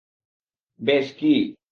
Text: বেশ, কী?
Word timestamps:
বেশ, 0.79 1.07
কী? 1.13 1.33